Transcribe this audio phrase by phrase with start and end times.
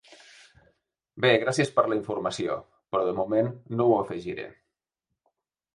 [1.25, 2.57] Bé, gràcies per la informació
[2.95, 4.49] però de moment no ho afegiré.